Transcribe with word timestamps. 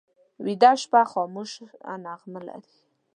ویده 0.45 0.71
شپه 0.81 1.01
خاموشه 1.11 1.65
نغمه 2.05 2.41
لري 2.47 2.75